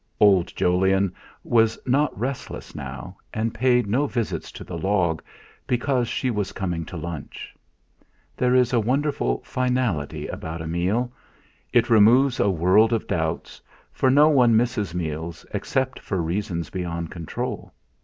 Old 0.19 0.47
Jolyon 0.55 1.13
was 1.43 1.77
not 1.85 2.19
restless 2.19 2.73
now, 2.73 3.17
and 3.35 3.53
paid 3.53 3.85
no 3.85 4.07
visits 4.07 4.51
to 4.53 4.63
the 4.63 4.75
log, 4.75 5.21
because 5.67 6.07
she 6.07 6.31
was 6.31 6.53
coming 6.53 6.85
to 6.85 6.97
lunch. 6.97 7.55
There 8.35 8.55
is 8.55 8.73
wonderful 8.73 9.43
finality 9.43 10.25
about 10.25 10.59
a 10.59 10.65
meal; 10.65 11.11
it 11.71 11.91
removes 11.91 12.39
a 12.39 12.49
world 12.49 12.93
of 12.93 13.05
doubts, 13.05 13.61
for 13.93 14.09
no 14.09 14.27
one 14.27 14.57
misses 14.57 14.95
meals 14.95 15.45
except 15.53 15.99
for 15.99 16.19
reasons 16.19 16.71
beyond 16.71 17.11
control. 17.11 17.71